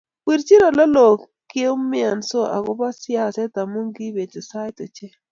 [0.27, 1.13] wirchi oleloo
[1.51, 5.13] keumianso agoba siaset amu kibeti sait ochei